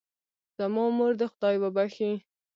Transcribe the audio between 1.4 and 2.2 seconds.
وبښئ